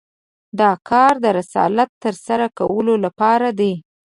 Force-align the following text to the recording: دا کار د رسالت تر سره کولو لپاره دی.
دا 0.59 0.71
کار 0.89 1.13
د 1.23 1.25
رسالت 1.39 1.89
تر 2.03 2.15
سره 2.25 2.45
کولو 2.59 2.93
لپاره 3.05 3.47
دی. 3.59 3.73